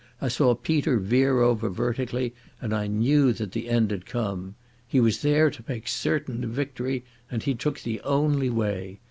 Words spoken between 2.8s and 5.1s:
knew that the end had come. He